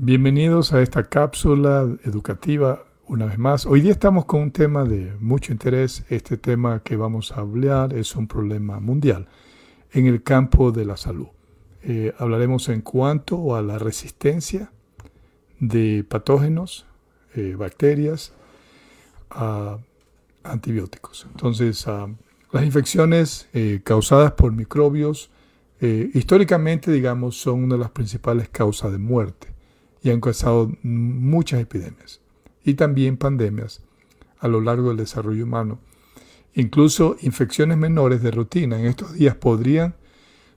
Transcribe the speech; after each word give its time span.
Bienvenidos 0.00 0.72
a 0.72 0.80
esta 0.80 1.02
cápsula 1.02 1.80
educativa 2.04 2.84
una 3.08 3.26
vez 3.26 3.36
más. 3.36 3.66
Hoy 3.66 3.80
día 3.80 3.90
estamos 3.90 4.26
con 4.26 4.42
un 4.42 4.52
tema 4.52 4.84
de 4.84 5.12
mucho 5.18 5.50
interés. 5.50 6.04
Este 6.08 6.36
tema 6.36 6.84
que 6.84 6.94
vamos 6.94 7.32
a 7.32 7.40
hablar 7.40 7.92
es 7.92 8.14
un 8.14 8.28
problema 8.28 8.78
mundial 8.78 9.26
en 9.92 10.06
el 10.06 10.22
campo 10.22 10.70
de 10.70 10.84
la 10.84 10.96
salud. 10.96 11.26
Eh, 11.82 12.14
hablaremos 12.16 12.68
en 12.68 12.82
cuanto 12.82 13.56
a 13.56 13.62
la 13.62 13.76
resistencia 13.76 14.70
de 15.58 16.04
patógenos, 16.08 16.86
eh, 17.34 17.56
bacterias, 17.58 18.32
a 19.30 19.78
antibióticos. 20.44 21.26
Entonces, 21.28 21.84
las 22.52 22.64
infecciones 22.64 23.48
eh, 23.52 23.80
causadas 23.82 24.30
por 24.30 24.52
microbios, 24.52 25.32
históricamente, 25.80 26.92
digamos, 26.92 27.36
son 27.40 27.64
una 27.64 27.74
de 27.74 27.80
las 27.80 27.90
principales 27.90 28.48
causas 28.48 28.92
de 28.92 28.98
muerte 28.98 29.57
y 30.02 30.10
han 30.10 30.20
causado 30.20 30.72
muchas 30.82 31.60
epidemias 31.60 32.20
y 32.64 32.74
también 32.74 33.16
pandemias 33.16 33.82
a 34.38 34.48
lo 34.48 34.60
largo 34.60 34.88
del 34.88 34.98
desarrollo 34.98 35.44
humano. 35.44 35.80
Incluso 36.54 37.16
infecciones 37.22 37.78
menores 37.78 38.22
de 38.22 38.30
rutina 38.30 38.78
en 38.78 38.86
estos 38.86 39.14
días 39.14 39.36
podrían 39.36 39.94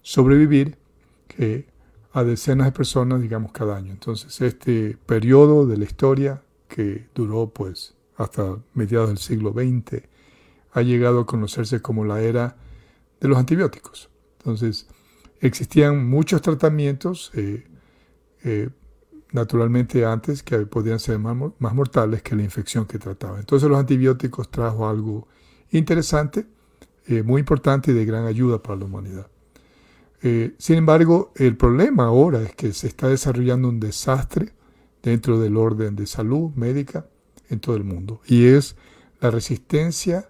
sobrevivir 0.01 0.77
a 2.13 2.23
decenas 2.23 2.67
de 2.67 2.71
personas, 2.71 3.21
digamos, 3.21 3.51
cada 3.51 3.77
año. 3.77 3.91
Entonces, 3.91 4.41
este 4.41 4.97
periodo 5.05 5.65
de 5.65 5.77
la 5.77 5.85
historia 5.85 6.41
que 6.67 7.07
duró 7.15 7.49
pues 7.49 7.95
hasta 8.17 8.57
mediados 8.73 9.09
del 9.09 9.17
siglo 9.17 9.51
XX 9.51 10.03
ha 10.73 10.81
llegado 10.81 11.21
a 11.21 11.25
conocerse 11.25 11.81
como 11.81 12.05
la 12.05 12.21
era 12.21 12.55
de 13.19 13.27
los 13.27 13.37
antibióticos. 13.37 14.09
Entonces, 14.39 14.87
existían 15.39 16.07
muchos 16.07 16.41
tratamientos 16.41 17.31
eh, 17.35 17.65
eh, 18.43 18.69
naturalmente 19.31 20.05
antes 20.05 20.43
que 20.43 20.57
podían 20.59 20.99
ser 20.99 21.19
más, 21.19 21.35
mortales 21.73 22.21
que 22.21 22.35
la 22.35 22.43
infección 22.43 22.85
que 22.85 22.99
trataba. 22.99 23.39
Entonces 23.39 23.69
los 23.69 23.79
antibióticos 23.79 24.49
trajo 24.49 24.87
algo 24.87 25.27
interesante, 25.71 26.45
eh, 27.07 27.23
muy 27.23 27.39
importante 27.39 27.91
y 27.91 27.93
de 27.93 28.05
gran 28.05 28.25
ayuda 28.25 28.61
para 28.61 28.79
la 28.79 28.85
humanidad. 28.85 29.27
Eh, 30.21 30.53
sin 30.57 30.77
embargo, 30.77 31.31
el 31.35 31.57
problema 31.57 32.05
ahora 32.05 32.41
es 32.41 32.53
que 32.53 32.73
se 32.73 32.87
está 32.87 33.07
desarrollando 33.07 33.69
un 33.69 33.79
desastre 33.79 34.53
dentro 35.01 35.39
del 35.39 35.57
orden 35.57 35.95
de 35.95 36.05
salud 36.05 36.51
médica 36.55 37.07
en 37.49 37.59
todo 37.59 37.75
el 37.75 37.83
mundo 37.83 38.21
y 38.27 38.45
es 38.45 38.75
la 39.19 39.31
resistencia 39.31 40.29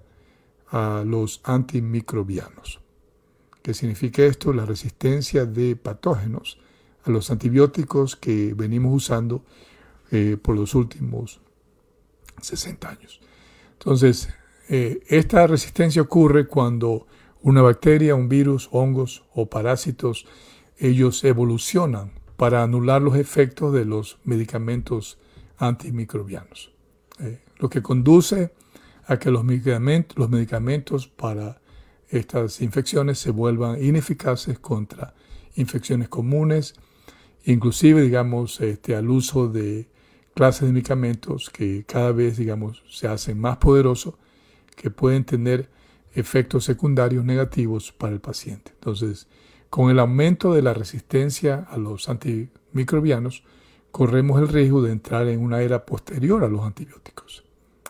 a 0.69 1.03
los 1.05 1.41
antimicrobianos. 1.43 2.79
¿Qué 3.61 3.73
significa 3.73 4.23
esto? 4.23 4.53
La 4.53 4.65
resistencia 4.65 5.45
de 5.45 5.75
patógenos 5.75 6.57
a 7.03 7.11
los 7.11 7.31
antibióticos 7.31 8.15
que 8.15 8.53
venimos 8.53 8.93
usando 8.93 9.43
eh, 10.11 10.37
por 10.41 10.55
los 10.55 10.75
últimos 10.75 11.39
60 12.41 12.89
años. 12.89 13.21
Entonces, 13.73 14.29
eh, 14.69 15.03
esta 15.07 15.47
resistencia 15.47 16.01
ocurre 16.01 16.47
cuando 16.47 17.07
una 17.41 17.61
bacteria, 17.61 18.15
un 18.15 18.29
virus, 18.29 18.69
hongos 18.71 19.23
o 19.33 19.47
parásitos, 19.47 20.25
ellos 20.77 21.23
evolucionan 21.23 22.11
para 22.37 22.63
anular 22.63 23.01
los 23.01 23.15
efectos 23.15 23.73
de 23.73 23.85
los 23.85 24.19
medicamentos 24.23 25.17
antimicrobianos. 25.57 26.71
Eh, 27.19 27.39
lo 27.57 27.69
que 27.69 27.81
conduce 27.81 28.53
a 29.05 29.17
que 29.19 29.29
los 29.31 29.43
medicamentos, 29.43 30.17
los 30.17 30.29
medicamentos 30.29 31.07
para 31.07 31.61
estas 32.09 32.61
infecciones 32.61 33.19
se 33.19 33.31
vuelvan 33.31 33.83
ineficaces 33.83 34.59
contra 34.59 35.13
infecciones 35.55 36.09
comunes 36.09 36.75
inclusive, 37.45 38.01
digamos, 38.01 38.59
este, 38.61 38.95
al 38.95 39.09
uso 39.09 39.47
de 39.47 39.87
clases 40.33 40.67
de 40.67 40.73
medicamentos 40.73 41.49
que 41.49 41.83
cada 41.85 42.11
vez, 42.11 42.37
digamos, 42.37 42.83
se 42.89 43.07
hacen 43.07 43.39
más 43.39 43.57
poderosos, 43.57 44.15
que 44.75 44.89
pueden 44.89 45.25
tener 45.25 45.69
efectos 46.13 46.65
secundarios 46.65 47.23
negativos 47.23 47.91
para 47.91 48.13
el 48.13 48.19
paciente. 48.19 48.71
Entonces, 48.73 49.27
con 49.69 49.89
el 49.89 49.99
aumento 49.99 50.53
de 50.53 50.61
la 50.61 50.73
resistencia 50.73 51.67
a 51.69 51.77
los 51.77 52.09
antimicrobianos, 52.09 53.43
corremos 53.91 54.41
el 54.41 54.47
riesgo 54.47 54.81
de 54.81 54.91
entrar 54.91 55.27
en 55.27 55.41
una 55.41 55.61
era 55.61 55.85
posterior 55.85 56.43
a 56.43 56.47
los 56.47 56.61
antibióticos. 56.61 57.43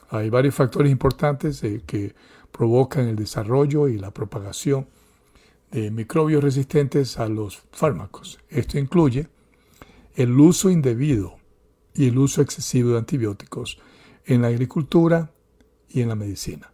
Hay 0.10 0.30
varios 0.30 0.56
factores 0.56 0.92
importantes 0.92 1.64
eh, 1.64 1.82
que 1.86 2.14
provocan 2.52 3.08
el 3.08 3.16
desarrollo 3.16 3.88
y 3.88 3.98
la 3.98 4.12
propagación 4.12 4.88
de 5.72 5.90
microbios 5.90 6.44
resistentes 6.44 7.18
a 7.18 7.28
los 7.30 7.64
fármacos. 7.72 8.40
Esto 8.50 8.78
incluye 8.78 9.30
el 10.16 10.40
uso 10.40 10.70
indebido 10.70 11.38
y 11.94 12.08
el 12.08 12.18
uso 12.18 12.42
excesivo 12.42 12.92
de 12.92 13.00
antibióticos 13.00 13.80
en 14.26 14.42
la 14.42 14.48
agricultura 14.48 15.32
y 15.90 16.02
en 16.02 16.10
la 16.10 16.16
medicina. 16.16 16.72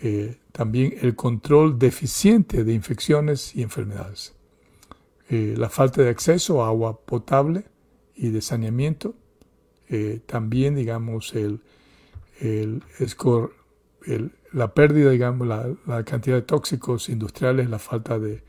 Eh, 0.00 0.36
también 0.52 0.94
el 1.00 1.14
control 1.14 1.78
deficiente 1.78 2.64
de 2.64 2.72
infecciones 2.74 3.54
y 3.54 3.62
enfermedades. 3.62 4.34
Eh, 5.30 5.54
la 5.56 5.70
falta 5.70 6.02
de 6.02 6.10
acceso 6.10 6.62
a 6.62 6.68
agua 6.68 7.00
potable 7.00 7.64
y 8.14 8.28
de 8.28 8.40
saneamiento. 8.40 9.14
Eh, 9.88 10.20
también, 10.26 10.74
digamos, 10.74 11.34
el, 11.34 11.60
el, 12.40 12.82
la 14.52 14.74
pérdida, 14.74 15.10
digamos, 15.10 15.46
la, 15.46 15.72
la 15.86 16.04
cantidad 16.04 16.36
de 16.36 16.42
tóxicos 16.42 17.08
industriales, 17.08 17.70
la 17.70 17.78
falta 17.78 18.18
de 18.18 18.42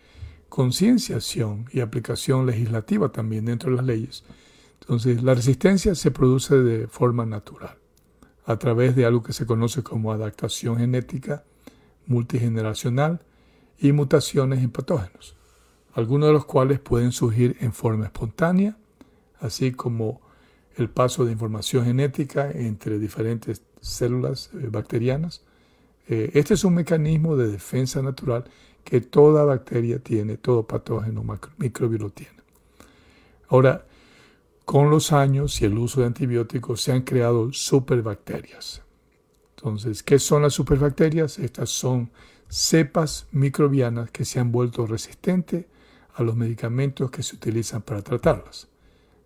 concienciación 0.49 1.65
y 1.71 1.79
aplicación 1.81 2.45
legislativa 2.45 3.11
también 3.11 3.45
dentro 3.45 3.71
de 3.71 3.77
las 3.77 3.85
leyes. 3.85 4.23
Entonces, 4.81 5.23
la 5.23 5.33
resistencia 5.33 5.95
se 5.95 6.11
produce 6.11 6.55
de 6.55 6.87
forma 6.87 7.25
natural, 7.25 7.77
a 8.45 8.57
través 8.57 8.95
de 8.95 9.05
algo 9.05 9.23
que 9.23 9.33
se 9.33 9.45
conoce 9.45 9.83
como 9.83 10.11
adaptación 10.11 10.77
genética 10.77 11.43
multigeneracional 12.07 13.21
y 13.79 13.91
mutaciones 13.91 14.59
en 14.59 14.69
patógenos, 14.69 15.35
algunos 15.93 16.27
de 16.27 16.33
los 16.33 16.45
cuales 16.45 16.79
pueden 16.79 17.11
surgir 17.11 17.57
en 17.59 17.73
forma 17.73 18.05
espontánea, 18.05 18.77
así 19.39 19.71
como 19.71 20.21
el 20.77 20.89
paso 20.89 21.25
de 21.25 21.31
información 21.31 21.85
genética 21.85 22.51
entre 22.51 22.99
diferentes 22.99 23.63
células 23.81 24.49
eh, 24.53 24.67
bacterianas. 24.69 25.43
Eh, 26.07 26.31
este 26.33 26.53
es 26.53 26.63
un 26.63 26.75
mecanismo 26.75 27.35
de 27.35 27.47
defensa 27.47 28.01
natural 28.01 28.45
que 28.85 29.01
toda 29.01 29.43
bacteria 29.43 29.99
tiene, 29.99 30.37
todo 30.37 30.65
patógeno 30.65 31.25
microbio 31.57 31.97
lo 31.97 32.09
tiene. 32.11 32.35
Ahora, 33.49 33.85
con 34.63 34.89
los 34.89 35.11
años 35.11 35.61
y 35.61 35.65
el 35.65 35.77
uso 35.77 36.01
de 36.01 36.07
antibióticos 36.07 36.81
se 36.81 36.91
han 36.91 37.01
creado 37.01 37.51
superbacterias. 37.51 38.83
Entonces, 39.57 40.03
¿qué 40.03 40.19
son 40.19 40.43
las 40.43 40.53
superbacterias? 40.53 41.39
Estas 41.39 41.71
son 41.71 42.11
cepas 42.47 43.27
microbianas 43.31 44.11
que 44.11 44.23
se 44.23 44.39
han 44.39 44.51
vuelto 44.51 44.85
resistentes 44.85 45.65
a 46.13 46.21
los 46.21 46.35
medicamentos 46.35 47.09
que 47.09 47.23
se 47.23 47.35
utilizan 47.35 47.81
para 47.81 48.03
tratarlas. 48.03 48.67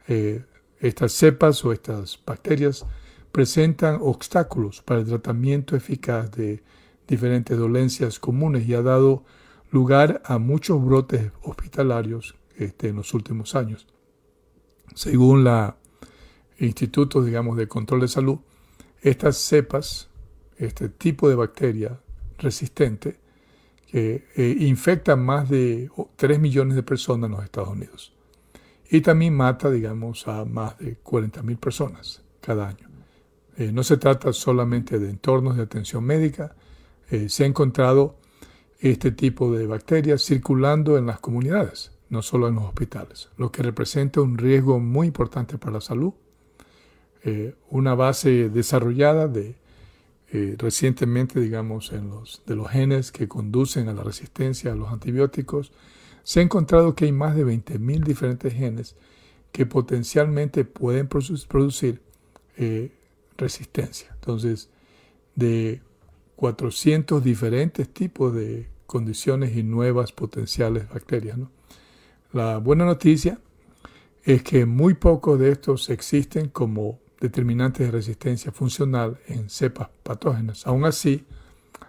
Eh, 0.07 0.43
estas 0.79 1.11
cepas 1.11 1.63
o 1.65 1.73
estas 1.73 2.17
bacterias 2.25 2.85
presentan 3.33 3.99
obstáculos 4.01 4.81
para 4.81 5.01
el 5.01 5.05
tratamiento 5.05 5.75
eficaz 5.75 6.31
de 6.31 6.63
diferentes 7.07 7.57
dolencias 7.57 8.19
comunes 8.19 8.65
y 8.67 8.73
ha 8.73 8.81
dado 8.81 9.25
lugar 9.71 10.21
a 10.25 10.37
muchos 10.37 10.83
brotes 10.83 11.31
hospitalarios 11.43 12.35
este, 12.57 12.89
en 12.89 12.97
los 12.97 13.13
últimos 13.13 13.55
años. 13.55 13.87
Según 14.95 15.43
la 15.43 15.77
Instituto 16.59 17.23
digamos, 17.23 17.55
de 17.57 17.67
Control 17.67 18.01
de 18.01 18.07
Salud, 18.07 18.39
estas 19.01 19.37
cepas, 19.37 20.09
este 20.57 20.89
tipo 20.89 21.29
de 21.29 21.35
bacteria 21.35 21.99
resistente, 22.37 23.17
que 23.87 24.27
eh, 24.35 25.15
más 25.17 25.49
de 25.49 25.89
3 26.15 26.39
millones 26.39 26.75
de 26.75 26.83
personas 26.83 27.29
en 27.29 27.35
los 27.35 27.43
Estados 27.43 27.69
Unidos. 27.69 28.13
Y 28.91 29.01
también 29.01 29.35
mata, 29.35 29.71
digamos, 29.71 30.27
a 30.27 30.45
más 30.45 30.77
de 30.79 30.95
40 30.95 31.41
mil 31.43 31.57
personas 31.57 32.21
cada 32.41 32.67
año. 32.67 32.89
Eh, 33.57 33.71
no 33.71 33.83
se 33.83 33.97
trata 33.97 34.31
solamente 34.33 34.99
de 34.99 35.09
entornos 35.09 35.57
de 35.57 35.63
atención 35.63 36.03
médica, 36.03 36.55
eh, 37.09 37.29
se 37.29 37.43
ha 37.43 37.47
encontrado 37.47 38.18
este 38.79 39.11
tipo 39.11 39.51
de 39.51 39.67
bacterias 39.67 40.23
circulando 40.23 40.97
en 40.97 41.05
las 41.05 41.19
comunidades, 41.19 41.91
no 42.09 42.21
solo 42.21 42.47
en 42.47 42.55
los 42.55 42.63
hospitales, 42.65 43.29
lo 43.37 43.51
que 43.51 43.61
representa 43.61 44.21
un 44.21 44.37
riesgo 44.37 44.79
muy 44.79 45.07
importante 45.07 45.57
para 45.57 45.73
la 45.73 45.81
salud. 45.81 46.13
Eh, 47.23 47.53
una 47.69 47.95
base 47.95 48.49
desarrollada 48.49 49.27
de 49.27 49.55
eh, 50.31 50.55
recientemente, 50.57 51.39
digamos, 51.39 51.91
en 51.91 52.09
los, 52.09 52.43
de 52.45 52.55
los 52.55 52.69
genes 52.69 53.11
que 53.11 53.27
conducen 53.27 53.89
a 53.89 53.93
la 53.93 54.03
resistencia 54.03 54.71
a 54.71 54.75
los 54.75 54.89
antibióticos, 54.89 55.71
se 56.23 56.39
ha 56.39 56.43
encontrado 56.43 56.95
que 56.95 57.05
hay 57.05 57.11
más 57.11 57.35
de 57.35 57.45
20.000 57.45 58.03
diferentes 58.03 58.53
genes 58.53 58.95
que 59.51 59.65
potencialmente 59.65 60.63
pueden 60.65 61.07
producir 61.07 62.01
eh, 62.57 62.91
resistencia. 63.37 64.11
Entonces, 64.13 64.69
de 65.35 65.81
400 66.39 67.21
diferentes 67.21 67.89
tipos 67.89 68.33
de 68.33 68.69
condiciones 68.85 69.57
y 69.57 69.61
nuevas 69.61 70.13
potenciales 70.13 70.87
bacterias. 70.87 71.37
La 72.31 72.59
buena 72.59 72.85
noticia 72.85 73.41
es 74.23 74.41
que 74.41 74.65
muy 74.65 74.93
pocos 74.93 75.37
de 75.37 75.51
estos 75.51 75.89
existen 75.89 76.47
como 76.47 77.01
determinantes 77.19 77.85
de 77.85 77.91
resistencia 77.91 78.53
funcional 78.53 79.19
en 79.27 79.49
cepas 79.49 79.89
patógenas. 80.01 80.65
Aún 80.65 80.85
así, 80.85 81.25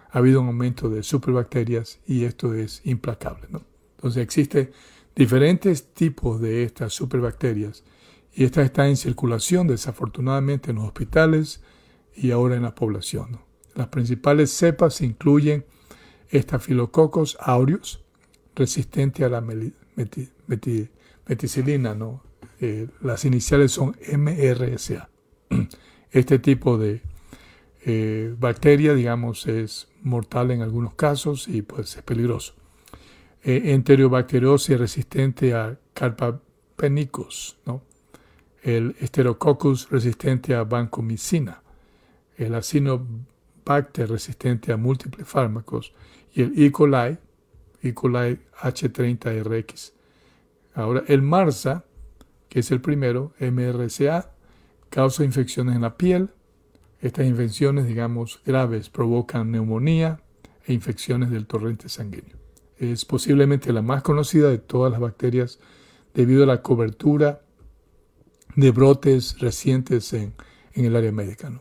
ha 0.09 0.17
habido 0.17 0.41
un 0.41 0.47
aumento 0.47 0.89
de 0.89 1.01
superbacterias 1.01 2.01
y 2.05 2.25
esto 2.25 2.53
es 2.53 2.81
implacable. 2.83 3.47
Entonces 3.95 4.21
existen 4.21 4.71
diferentes 5.15 5.93
tipos 5.93 6.41
de 6.41 6.63
estas 6.63 6.91
superbacterias 6.91 7.85
y 8.33 8.43
estas 8.43 8.65
están 8.65 8.87
en 8.87 8.97
circulación 8.97 9.67
desafortunadamente 9.67 10.71
en 10.71 10.75
los 10.75 10.87
hospitales 10.87 11.61
y 12.13 12.31
ahora 12.31 12.57
en 12.57 12.63
la 12.63 12.75
población. 12.75 13.39
Las 13.75 13.87
principales 13.87 14.51
cepas 14.51 15.01
incluyen 15.01 15.65
Staphylococcus 16.31 17.37
aureus, 17.39 18.01
resistente 18.55 19.23
a 19.23 19.29
la 19.29 19.41
meticilina, 21.27 21.95
¿no? 21.95 22.23
Eh, 22.59 22.87
las 23.01 23.25
iniciales 23.25 23.71
son 23.71 23.95
MRSA. 24.17 25.09
Este 26.11 26.39
tipo 26.39 26.77
de 26.77 27.01
eh, 27.85 28.35
bacteria, 28.37 28.93
digamos, 28.93 29.47
es 29.47 29.87
mortal 30.01 30.51
en 30.51 30.61
algunos 30.61 30.93
casos 30.95 31.47
y 31.47 31.61
pues 31.61 31.95
es 31.95 32.03
peligroso. 32.03 32.53
Eh, 33.43 33.71
enterobacteriosis 33.73 34.77
resistente 34.77 35.53
a 35.53 35.79
carbapenicus, 35.93 37.57
¿no? 37.65 37.81
el 38.61 38.95
Enterococcus 38.99 39.89
resistente 39.89 40.53
a 40.53 40.63
vancomicina, 40.63 41.63
el 42.37 42.53
Resistente 43.65 44.71
a 44.71 44.77
múltiples 44.77 45.27
fármacos 45.27 45.93
y 46.33 46.41
el 46.41 46.61
E. 46.61 46.71
coli, 46.71 47.17
E. 47.81 47.93
coli 47.93 48.39
H30RX. 48.59 49.93
Ahora, 50.73 51.03
el 51.07 51.21
MARSA, 51.21 51.85
que 52.49 52.59
es 52.59 52.71
el 52.71 52.81
primero, 52.81 53.33
MRSA, 53.39 54.31
causa 54.89 55.23
infecciones 55.23 55.75
en 55.75 55.81
la 55.81 55.97
piel. 55.97 56.29
Estas 57.01 57.25
infecciones, 57.25 57.87
digamos, 57.87 58.41
graves 58.45 58.89
provocan 58.89 59.51
neumonía 59.51 60.21
e 60.65 60.73
infecciones 60.73 61.29
del 61.31 61.47
torrente 61.47 61.89
sanguíneo. 61.89 62.37
Es 62.77 63.05
posiblemente 63.05 63.73
la 63.73 63.81
más 63.81 64.01
conocida 64.03 64.49
de 64.49 64.57
todas 64.57 64.91
las 64.91 65.01
bacterias 65.01 65.59
debido 66.13 66.43
a 66.43 66.47
la 66.47 66.61
cobertura 66.61 67.41
de 68.55 68.71
brotes 68.71 69.39
recientes 69.39 70.13
en, 70.13 70.33
el 70.73 70.95
área 70.95 71.11
médica. 71.11 71.51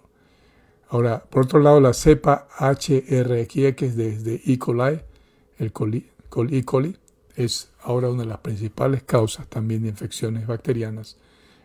Ahora, 0.90 1.22
por 1.22 1.44
otro 1.44 1.60
lado, 1.60 1.80
la 1.80 1.94
cepa 1.94 2.48
HRX 2.58 3.96
desde 3.96 4.42
E. 4.44 4.58
coli, 4.58 5.00
el 5.58 5.72
coli, 5.72 6.10
E. 6.50 6.64
coli, 6.64 6.96
es 7.36 7.70
ahora 7.80 8.10
una 8.10 8.24
de 8.24 8.28
las 8.28 8.38
principales 8.38 9.04
causas 9.04 9.46
también 9.46 9.82
de 9.82 9.88
infecciones 9.90 10.48
bacterianas 10.48 11.16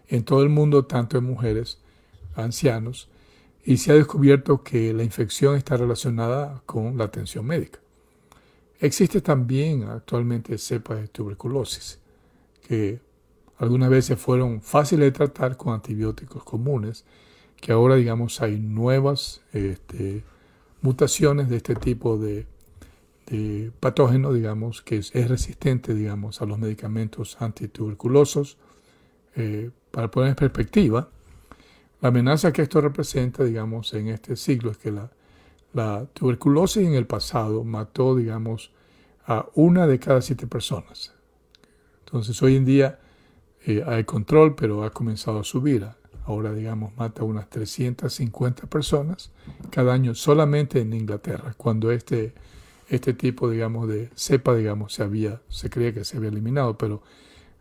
en 0.08 0.24
todo 0.24 0.44
el 0.44 0.50
mundo, 0.50 0.86
tanto 0.86 1.18
en 1.18 1.24
mujeres, 1.24 1.80
ancianos, 2.36 3.10
y 3.64 3.78
se 3.78 3.92
ha 3.92 3.96
descubierto 3.96 4.62
que 4.62 4.94
la 4.94 5.04
infección 5.04 5.56
está 5.56 5.76
relacionada 5.76 6.62
con 6.68 6.96
la 6.96 7.06
atención 7.06 7.48
médica. 7.48 7.80
Existe 8.80 9.22
también 9.22 9.86
actualmente 9.86 10.60
cepas 10.60 11.00
de 11.02 11.08
tuberculosis 11.08 11.98
que 12.68 13.00
algunas 13.58 13.90
veces 13.90 14.20
fueron 14.20 14.62
fáciles 14.62 15.08
de 15.08 15.12
tratar 15.12 15.58
con 15.58 15.74
antibióticos 15.74 16.44
comunes, 16.44 17.06
que 17.66 17.72
ahora 17.72 17.96
digamos 17.96 18.44
hay 18.44 18.60
nuevas 18.60 19.42
este, 19.52 20.24
mutaciones 20.84 21.50
de 21.50 21.56
este 21.56 21.74
tipo 21.74 22.16
de, 22.16 22.46
patógeno, 23.80 24.32
digamos, 24.32 24.84
que 24.84 24.98
es, 24.98 25.12
resistente, 25.28 25.96
digamos, 25.96 26.44
a 26.44 26.46
los 26.46 26.60
medicamentos 26.60 27.42
antituberculosos. 27.42 28.60
Eh, 29.36 29.72
para 29.90 30.12
poner 30.12 30.30
en 30.30 30.36
perspectiva, 30.36 31.10
la 32.02 32.10
amenaza 32.10 32.54
que 32.54 32.62
esto 32.62 32.82
representa, 32.82 33.44
digamos, 33.44 33.96
en 33.96 34.10
este 34.10 34.36
siglo 34.36 34.70
es 34.70 34.78
que 34.78 34.92
la, 34.92 36.06
tuberculosis 36.14 36.86
en 36.86 36.94
el 36.94 37.08
pasado 37.08 37.64
mató, 37.64 38.16
digamos, 38.16 38.70
a 39.26 39.48
una 39.56 39.88
de 39.88 39.98
cada 39.98 40.22
siete 40.22 40.46
personas. 40.46 41.16
Entonces 42.06 42.40
hoy 42.44 42.58
en 42.58 42.66
día 42.66 43.00
eh, 43.66 43.84
hay 43.88 44.04
control, 44.04 44.54
pero 44.54 44.84
ha 44.84 44.92
comenzado 44.92 45.40
a 45.40 45.44
subir. 45.44 45.88
Ahora, 46.26 46.54
digamos, 46.54 46.96
mata 46.98 47.22
a 47.22 47.26
unas 47.26 47.50
350 47.50 48.68
personas 48.68 49.32
cada 49.70 49.94
año 49.94 50.16
solamente 50.16 50.82
en 50.82 50.94
Inglaterra, 50.94 51.54
cuando 51.56 51.92
este, 51.92 52.34
este 52.90 53.14
tipo, 53.14 53.48
digamos, 53.48 53.88
de 53.88 54.10
cepa, 54.16 54.56
digamos, 54.56 54.94
se 54.94 55.04
había, 55.04 55.42
se 55.50 55.70
creía 55.70 55.94
que 55.94 56.04
se 56.04 56.18
había 56.18 56.30
eliminado, 56.30 56.80
pero 56.80 57.04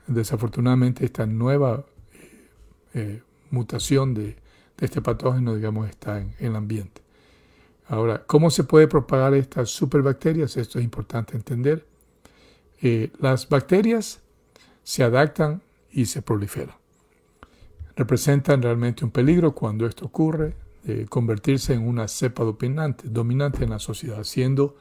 desafortunadamente 0.06 1.04
esta 1.04 1.26
nueva 1.26 1.84
eh, 2.14 2.48
eh, 2.94 3.22
mutación 3.50 4.14
de, 4.14 4.36
este 4.80 5.02
patógeno, 5.02 5.54
digamos, 5.54 5.88
está 5.88 6.20
en, 6.20 6.34
el 6.38 6.56
ambiente. 6.56 7.02
Ahora, 7.86 8.24
¿cómo 8.26 8.50
se 8.50 8.64
puede 8.64 8.88
propagar 8.88 9.34
estas 9.34 9.68
superbacterias? 9.68 10.56
Esto 10.56 10.78
es 10.78 10.84
importante 10.84 11.36
entender. 11.36 11.86
las 13.18 13.48
bacterias 13.48 14.20
se 14.82 15.02
adaptan 15.04 15.62
y 15.90 16.06
se 16.06 16.22
prolifera. 16.22 16.78
Representan 17.96 18.62
realmente 18.62 19.04
un 19.04 19.10
peligro 19.10 19.54
cuando 19.54 19.86
esto 19.86 20.06
ocurre, 20.06 20.54
convertirse 21.08 21.72
en 21.72 21.88
una 21.88 22.08
cepa 22.08 22.44
dominante, 22.44 23.08
dominante 23.08 23.64
en 23.64 23.70
la 23.70 23.78
sociedad, 23.78 24.22
siendo 24.24 24.76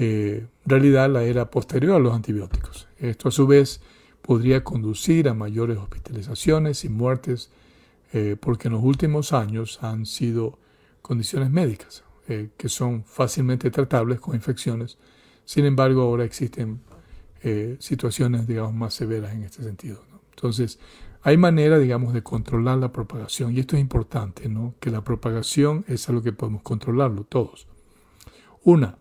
eh, 0.00 0.46
realidad 0.64 1.10
la 1.10 1.24
era 1.24 1.50
posterior 1.50 1.96
a 1.96 1.98
los 1.98 2.14
antibióticos. 2.14 2.86
Esto 2.98 3.28
a 3.28 3.32
su 3.32 3.48
vez 3.48 3.80
podría 4.22 4.62
conducir 4.62 5.28
a 5.28 5.34
mayores 5.34 5.76
hospitalizaciones 5.76 6.84
y 6.84 6.88
muertes 6.88 7.50
eh, 8.12 8.36
porque 8.38 8.68
en 8.68 8.74
los 8.74 8.84
últimos 8.84 9.32
años 9.32 9.80
han 9.82 10.06
sido 10.06 10.58
condiciones 11.02 11.50
médicas 11.50 12.04
eh, 12.28 12.50
que 12.56 12.68
son 12.68 13.02
fácilmente 13.04 13.72
tratables 13.72 14.20
con 14.20 14.36
infecciones. 14.36 14.98
Sin 15.44 15.64
embargo, 15.64 16.02
ahora 16.02 16.24
existen 16.24 16.80
situaciones, 17.78 18.48
digamos, 18.48 18.74
más 18.74 18.94
severas 18.94 19.32
en 19.32 19.44
este 19.44 19.62
sentido. 19.62 20.02
Entonces, 20.34 20.80
hay 21.22 21.36
manera, 21.36 21.78
digamos, 21.78 22.12
de 22.14 22.22
controlar 22.22 22.78
la 22.78 22.92
propagación. 22.92 23.54
Y 23.54 23.60
esto 23.60 23.76
es 23.76 23.82
importante, 23.82 24.48
¿no? 24.48 24.74
Que 24.80 24.90
la 24.90 25.02
propagación 25.02 25.84
es 25.88 26.08
algo 26.08 26.22
que 26.22 26.32
podemos 26.32 26.62
controlarlo 26.62 27.24
todos. 27.24 27.66
Una, 28.62 28.98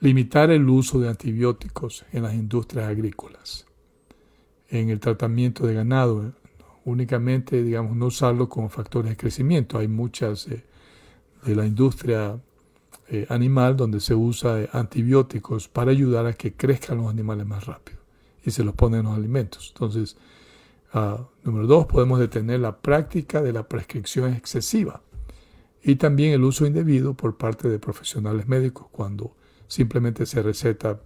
limitar 0.00 0.50
el 0.50 0.68
uso 0.68 0.98
de 1.00 1.08
antibióticos 1.08 2.04
en 2.12 2.24
las 2.24 2.34
industrias 2.34 2.88
agrícolas. 2.88 3.66
En 4.68 4.90
el 4.90 5.00
tratamiento 5.00 5.66
de 5.66 5.74
ganado, 5.74 6.32
únicamente, 6.84 7.62
digamos, 7.62 7.96
no 7.96 8.06
usarlo 8.06 8.48
como 8.48 8.68
factores 8.68 9.10
de 9.10 9.16
crecimiento. 9.16 9.78
Hay 9.78 9.88
muchas 9.88 10.48
eh, 10.48 10.64
de 11.44 11.54
la 11.54 11.66
industria 11.66 12.40
eh, 13.08 13.26
animal 13.28 13.76
donde 13.76 14.00
se 14.00 14.14
usa 14.14 14.68
antibióticos 14.72 15.68
para 15.68 15.90
ayudar 15.90 16.26
a 16.26 16.32
que 16.32 16.54
crezcan 16.54 16.98
los 16.98 17.08
animales 17.08 17.46
más 17.46 17.66
rápido 17.66 17.98
y 18.44 18.50
se 18.50 18.64
los 18.64 18.74
ponen 18.74 19.00
en 19.00 19.06
los 19.06 19.16
alimentos. 19.16 19.72
Entonces, 19.74 20.16
Ah, 20.94 21.26
número 21.42 21.66
dos, 21.66 21.86
podemos 21.86 22.18
detener 22.18 22.60
la 22.60 22.82
práctica 22.82 23.40
de 23.40 23.54
la 23.54 23.66
prescripción 23.66 24.34
excesiva 24.34 25.02
y 25.82 25.96
también 25.96 26.32
el 26.32 26.44
uso 26.44 26.66
indebido 26.66 27.14
por 27.14 27.38
parte 27.38 27.70
de 27.70 27.78
profesionales 27.78 28.46
médicos 28.46 28.88
cuando 28.92 29.34
simplemente 29.68 30.26
se 30.26 30.42
receta 30.42 31.00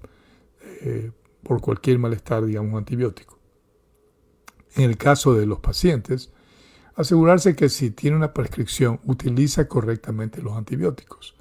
eh, 0.81 1.13
por 1.45 1.61
cualquier 1.61 2.01
malestar, 2.01 2.45
digamos, 2.45 2.73
un 2.73 2.79
antibiótico. 2.79 3.39
En 4.75 4.91
el 4.91 4.97
caso 4.97 5.35
de 5.35 5.47
los 5.47 5.61
pacientes, 5.61 6.33
asegurarse 6.97 7.55
que 7.55 7.69
si 7.69 7.93
tiene 7.93 8.17
una 8.17 8.35
prescripción 8.35 8.99
utiliza 9.05 9.69
correctamente 9.69 10.43
los 10.43 10.55
antibióticos 10.55 11.37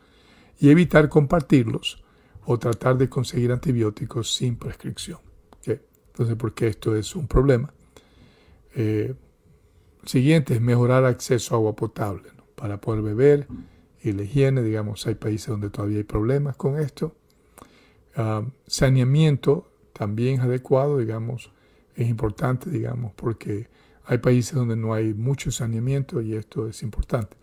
y 0.60 0.70
evitar 0.70 1.10
compartirlos 1.10 2.04
o 2.46 2.60
tratar 2.60 2.96
de 3.00 3.10
conseguir 3.10 3.52
antibióticos 3.52 4.36
sin 4.36 4.56
prescripción. 4.58 5.18
Entonces, 5.66 6.38
porque 6.38 6.68
esto 6.68 6.96
es 6.96 7.14
un 7.14 7.28
problema 7.28 7.74
eh, 8.76 9.16
siguiente 10.06 10.54
es 10.54 10.62
mejorar 10.62 11.06
acceso 11.06 11.56
a 11.56 11.58
agua 11.58 11.76
potable 11.76 12.30
para 12.56 12.80
poder 12.80 13.02
beber 13.02 13.48
y 14.04 14.12
la 14.12 14.24
higiene. 14.24 14.62
Digamos, 14.62 15.08
hay 15.08 15.16
países 15.16 15.48
donde 15.48 15.70
todavía 15.70 15.98
hay 15.98 16.04
problemas 16.04 16.56
con 16.56 16.78
esto. 16.78 17.16
Ah, 18.16 18.46
saneamiento 18.68 19.72
también 19.94 20.42
adecuado, 20.42 20.98
digamos, 21.00 21.52
es 21.96 22.10
importante, 22.10 22.70
digamos, 22.70 23.14
porque 23.14 23.70
hay 24.06 24.18
países 24.18 24.54
donde 24.54 24.76
no 24.76 24.94
hay 24.94 25.14
mucho 25.14 25.52
saneamiento 25.52 26.22
y 26.22 26.36
esto 26.36 26.68
es 26.68 26.84
importante. 26.84 27.36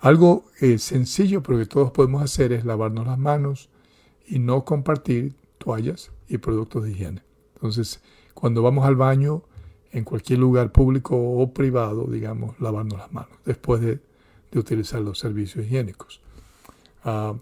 Algo 0.00 0.44
eh, 0.60 0.78
sencillo, 0.78 1.42
pero 1.42 1.58
que 1.58 1.66
todos 1.66 1.90
podemos 1.90 2.22
hacer 2.22 2.52
es 2.52 2.64
lavarnos 2.64 3.06
las 3.06 3.18
manos 3.18 3.70
y 4.26 4.38
no 4.38 4.64
compartir 4.64 5.34
toallas 5.58 6.12
y 6.28 6.38
productos 6.38 6.84
de 6.84 6.90
higiene. 6.92 7.22
Entonces, 7.54 8.00
cuando 8.34 8.62
vamos 8.62 8.86
al 8.86 8.96
baño, 8.96 9.42
en 9.92 10.04
cualquier 10.04 10.38
lugar 10.38 10.72
público 10.72 11.16
o 11.16 11.52
privado, 11.52 12.06
digamos, 12.06 12.58
lavarnos 12.60 12.98
las 12.98 13.12
manos 13.12 13.38
después 13.44 13.80
de, 13.80 14.00
utilizar 14.54 15.02
los 15.02 15.18
servicios 15.18 15.66
higiénicos. 15.66 16.22
Ah, 17.04 17.34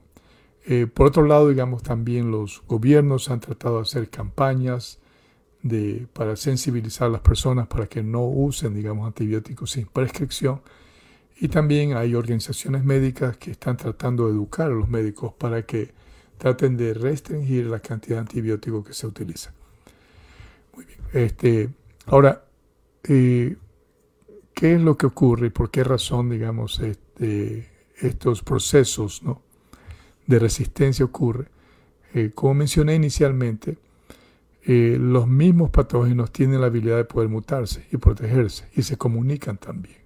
eh, 0.67 0.89
por 0.93 1.07
otro 1.07 1.25
lado, 1.25 1.49
digamos, 1.49 1.85
también 1.85 2.33
los 2.33 2.65
gobiernos 2.67 3.31
han 3.31 3.39
tratado 3.39 3.77
de 3.77 3.83
hacer 3.83 4.11
campañas 4.11 4.99
de, 5.63 6.07
para 6.13 6.37
sensibilizar 6.37 7.09
a 7.09 7.11
las 7.11 7.21
personas 7.21 7.67
para 7.69 7.87
que 7.87 8.03
no 8.03 8.25
usen, 8.25 8.75
digamos, 8.75 9.07
antibióticos 9.07 9.73
sin 9.73 9.87
prescripción. 9.87 10.61
Y 11.41 11.49
también 11.49 11.97
hay 11.97 12.15
organizaciones 12.15 12.85
médicas 12.85 13.37
que 13.37 13.51
están 13.51 13.77
tratando 13.77 14.27
de 14.27 14.33
educar 14.33 14.67
a 14.71 14.75
los 14.75 14.89
médicos 14.89 15.33
para 15.35 15.63
que 15.63 15.93
traten 16.39 16.77
de 16.77 16.95
restringir 16.95 17.67
la 17.67 17.81
cantidad 17.81 18.17
de 18.17 18.21
antibióticos 18.21 18.87
que 18.87 18.93
se 18.93 19.07
utiliza. 19.07 19.53
Muy 20.75 20.85
bien. 20.85 20.99
Este, 21.13 21.71
ahora, 22.07 22.45
eh, 23.05 23.57
¿qué 24.55 24.75
es 24.75 24.81
lo 24.81 24.97
que 24.97 25.07
ocurre 25.07 25.49
y 25.49 25.51
por 25.51 25.71
qué 25.71 25.85
razón, 25.85 26.31
digamos, 26.31 26.81
este, 26.81 27.69
estos 27.97 28.43
procesos 28.43 29.23
de 30.27 30.39
resistencia 30.39 31.05
ocurren? 31.05 31.49
Eh, 32.15 32.31
como 32.35 32.55
mencioné 32.55 32.95
inicialmente, 32.95 33.79
eh, 34.63 34.97
los 34.99 35.27
mismos 35.27 35.71
patógenos 35.71 36.33
tienen 36.33 36.61
la 36.61 36.69
habilidad 36.69 36.97
de 36.97 37.05
poder 37.05 37.29
mutarse 37.29 37.87
y 37.91 37.99
protegerse 37.99 38.69
y 38.75 38.83
se 38.83 38.97
comunican 38.97 39.59
también. 39.59 39.99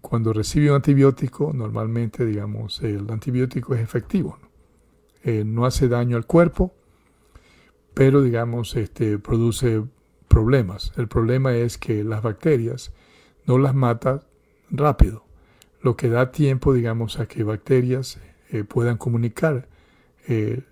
Cuando 0.00 0.32
recibe 0.32 0.70
un 0.70 0.76
antibiótico, 0.76 1.52
normalmente, 1.54 2.26
digamos, 2.26 2.82
el 2.82 3.08
antibiótico 3.10 3.74
es 3.74 3.80
efectivo. 3.80 4.38
¿no? 4.42 5.44
no 5.44 5.64
hace 5.64 5.88
daño 5.88 6.16
al 6.16 6.26
cuerpo, 6.26 6.74
pero, 7.94 8.22
digamos, 8.22 8.74
este, 8.76 9.18
produce 9.18 9.84
problemas. 10.34 10.92
El 10.96 11.06
problema 11.06 11.54
es 11.54 11.78
que 11.78 12.02
las 12.02 12.20
bacterias 12.20 12.92
no 13.46 13.56
las 13.56 13.72
mata 13.72 14.26
rápido, 14.68 15.24
lo 15.80 15.96
que 15.96 16.08
da 16.08 16.32
tiempo, 16.32 16.74
digamos, 16.74 17.20
a 17.20 17.26
que 17.26 17.44
bacterias 17.44 18.18
eh, 18.50 18.64
puedan 18.64 18.96
comunicar 18.96 19.68
eh, 20.26 20.62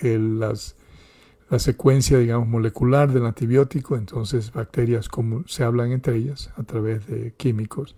la 0.00 1.58
secuencia, 1.58 2.18
digamos, 2.18 2.46
molecular 2.46 3.10
del 3.12 3.26
antibiótico. 3.26 3.96
Entonces, 3.96 4.52
bacterias 4.52 5.08
como 5.08 5.42
se 5.48 5.64
hablan 5.64 5.90
entre 5.90 6.14
ellas 6.14 6.52
a 6.56 6.62
través 6.62 7.04
de 7.08 7.34
químicos 7.36 7.96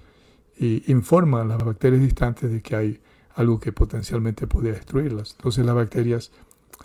y 0.57 0.91
informan 0.91 1.43
a 1.43 1.57
las 1.57 1.65
bacterias 1.67 2.01
distantes 2.01 2.51
de 2.51 2.63
que 2.63 2.77
hay 2.77 3.01
algo 3.35 3.61
que 3.61 3.73
potencialmente 3.73 4.47
podría 4.47 4.73
destruirlas. 4.73 5.33
Entonces, 5.37 5.67
las 5.67 5.75
bacterias 5.75 6.33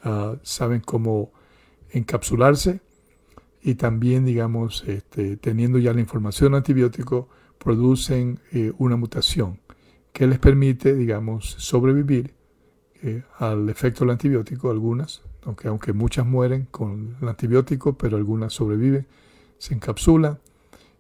uh, 0.03 0.35
saben 0.43 0.81
cómo 0.81 1.31
encapsularse 1.91 2.81
y 3.65 3.74
también, 3.74 4.25
digamos, 4.25 4.84
este, 4.86 5.38
teniendo 5.38 5.79
ya 5.79 5.91
la 5.91 6.00
información 6.00 6.53
antibiótico, 6.53 7.29
producen 7.57 8.39
eh, 8.51 8.72
una 8.77 8.95
mutación 8.95 9.60
que 10.13 10.27
les 10.27 10.38
permite, 10.38 10.93
digamos, 10.93 11.55
sobrevivir 11.57 12.36
eh, 13.01 13.24
al 13.39 13.67
efecto 13.67 14.01
del 14.01 14.12
antibiótico, 14.12 14.69
algunas, 14.69 15.24
aunque, 15.45 15.67
aunque 15.67 15.93
muchas 15.93 16.27
mueren 16.27 16.67
con 16.69 17.17
el 17.19 17.27
antibiótico, 17.27 17.98
pero 17.98 18.17
algunas 18.17 18.53
sobreviven, 18.53 19.07
se 19.57 19.74
encapsulan 19.74 20.38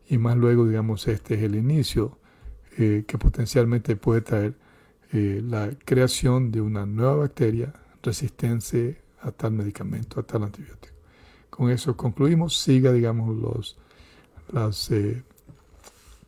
y 0.09 0.17
más 0.17 0.35
luego, 0.35 0.67
digamos, 0.67 1.07
este 1.07 1.35
es 1.35 1.43
el 1.43 1.53
inicio 1.53 2.17
eh, 2.79 3.03
que 3.07 3.19
potencialmente 3.19 3.95
puede 3.95 4.21
traer 4.21 4.55
la 5.11 5.69
creación 5.85 6.51
de 6.51 6.59
una 6.59 6.85
nueva 6.85 7.15
bacteria 7.15 7.71
resistente 8.03 9.01
a 9.21 9.31
tal 9.31 9.53
medicamento, 9.53 10.19
a 10.19 10.23
tal 10.23 10.43
antibiótico. 10.43 10.94
Con 11.55 11.71
eso 11.71 11.95
concluimos. 11.95 12.59
Siga, 12.59 12.91
digamos, 12.91 13.33
los, 13.37 13.77
las, 14.51 14.91
eh, 14.91 15.23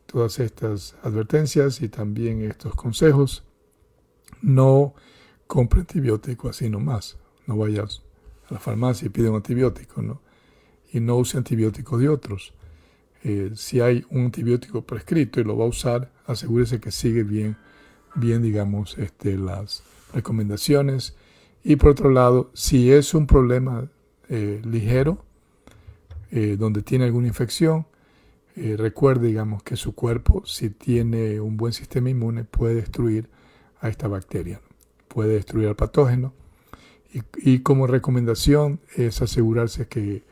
todas 0.05 0.39
estas 0.39 0.95
advertencias 1.03 1.81
y 1.81 1.89
también 1.89 2.41
estos 2.43 2.73
consejos. 2.75 3.43
No 4.41 4.93
compre 5.45 5.81
antibiótico 5.81 6.47
así 6.47 6.69
nomás. 6.69 7.17
No 7.45 7.57
vayas 7.57 8.03
a 8.49 8.53
la 8.53 8.59
farmacia 8.61 9.07
y 9.07 9.09
pide 9.09 9.27
un 9.27 9.35
antibiótico, 9.35 10.01
¿no? 10.01 10.21
Y 10.93 11.01
no 11.01 11.17
use 11.17 11.37
antibióticos 11.37 11.99
de 11.99 12.07
otros. 12.07 12.53
Eh, 13.25 13.51
si 13.55 13.81
hay 13.81 14.05
un 14.09 14.27
antibiótico 14.27 14.85
prescrito 14.85 15.41
y 15.41 15.43
lo 15.43 15.57
va 15.57 15.65
a 15.65 15.67
usar, 15.67 16.09
asegúrese 16.25 16.79
que 16.79 16.91
sigue 16.91 17.23
bien, 17.23 17.57
bien 18.15 18.41
digamos, 18.41 18.97
este, 18.97 19.37
las 19.37 19.83
recomendaciones 20.13 21.17
y 21.65 21.75
por 21.75 21.89
otro 21.89 22.11
lado, 22.11 22.49
si 22.53 22.93
es 22.93 23.13
un 23.13 23.27
problema 23.27 23.89
eh, 24.29 24.61
ligero, 24.65 25.23
eh, 26.31 26.57
donde 26.57 26.81
tiene 26.81 27.05
alguna 27.05 27.27
infección, 27.27 27.87
eh, 28.55 28.75
recuerde, 28.77 29.27
digamos, 29.27 29.63
que 29.63 29.75
su 29.75 29.93
cuerpo, 29.93 30.45
si 30.45 30.69
tiene 30.69 31.39
un 31.39 31.57
buen 31.57 31.73
sistema 31.73 32.09
inmune, 32.09 32.43
puede 32.43 32.75
destruir 32.75 33.29
a 33.81 33.89
esta 33.89 34.07
bacteria, 34.07 34.59
puede 35.07 35.33
destruir 35.33 35.67
al 35.67 35.75
patógeno. 35.75 36.33
Y, 37.37 37.59
como 37.59 37.87
recomendación 37.87 38.79
es 38.95 39.21
asegurarse 39.21 39.87
que 39.87 40.23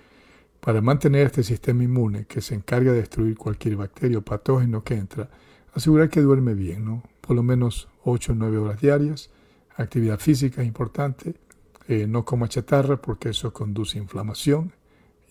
para 0.59 0.81
mantener 0.81 1.27
este 1.27 1.41
sistema 1.41 1.83
inmune 1.83 2.25
que 2.25 2.41
se 2.41 2.53
encarga 2.53 2.91
de 2.91 2.99
destruir 2.99 3.37
cualquier 3.37 3.77
bacteria 3.77 4.17
o 4.17 4.21
patógeno 4.21 4.83
que 4.83 4.95
entra, 4.95 5.29
asegurar 5.73 6.09
que 6.09 6.21
duerme 6.21 6.53
bien, 6.53 6.85
¿no? 6.85 7.01
por 7.21 7.35
lo 7.35 7.43
menos 7.43 7.87
8 8.03 8.33
o 8.33 8.35
9 8.35 8.57
horas 8.57 8.81
diarias 8.81 9.29
Actividad 9.77 10.19
física 10.19 10.61
es 10.61 10.67
importante, 10.67 11.35
eh, 11.87 12.07
no 12.07 12.25
coma 12.25 12.47
chatarra 12.47 13.01
porque 13.01 13.29
eso 13.29 13.53
conduce 13.53 13.97
a 13.97 14.01
inflamación 14.01 14.73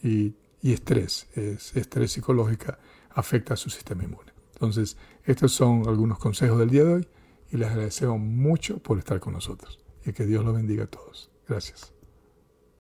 y, 0.02 0.34
estrés, 0.62 1.28
es, 1.34 1.75
estrés 1.76 2.12
psicológica 2.12 2.78
afecta 3.11 3.54
a 3.54 3.56
su 3.56 3.70
sistema 3.70 4.04
inmune. 4.04 4.32
Entonces, 4.54 4.96
estos 5.25 5.52
son 5.52 5.88
algunos 5.88 6.18
consejos 6.18 6.58
del 6.58 6.70
día 6.70 6.84
de 6.84 6.92
hoy 6.94 7.08
y 7.50 7.56
les 7.56 7.68
agradecemos 7.68 8.18
mucho 8.18 8.78
por 8.78 8.99
estar 8.99 9.20
con 9.20 9.32
nosotros 9.32 9.78
y 10.04 10.12
que 10.12 10.26
Dios 10.26 10.44
los 10.44 10.54
bendiga 10.54 10.84
a 10.84 10.88
todos. 10.88 11.30
Gracias. 11.49 11.94